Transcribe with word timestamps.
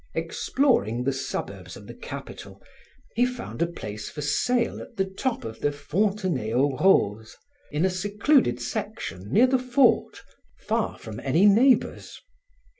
Exploring 0.15 1.03
the 1.03 1.13
suburbs 1.13 1.77
of 1.77 1.85
the 1.85 1.93
capital, 1.93 2.59
he 3.13 3.23
found 3.23 3.61
a 3.61 3.67
place 3.67 4.09
for 4.09 4.21
sale 4.21 4.81
at 4.81 4.97
the 4.97 5.05
top 5.05 5.45
of 5.45 5.59
Fontenay 5.59 6.51
aux 6.51 6.75
Roses, 6.75 7.37
in 7.71 7.85
a 7.85 7.89
secluded 7.91 8.59
section 8.59 9.31
near 9.31 9.45
the 9.45 9.59
fort, 9.59 10.23
far 10.57 10.97
from 10.97 11.19
any 11.19 11.45
neighbors. 11.45 12.19